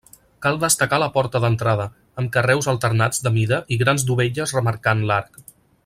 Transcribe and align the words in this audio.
Cal 0.43 0.55
destacar 0.61 0.97
la 1.03 1.09
porta 1.17 1.41
d'entrada, 1.43 1.85
amb 2.23 2.31
carreus 2.37 2.69
alternats 2.73 3.21
de 3.27 3.33
mida 3.39 3.61
i 3.77 3.79
grans 3.83 4.07
dovelles 4.11 4.57
remarcant 4.61 5.07
l'arc. 5.13 5.41